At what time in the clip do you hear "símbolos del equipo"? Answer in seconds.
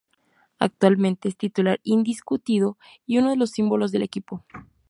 3.51-4.43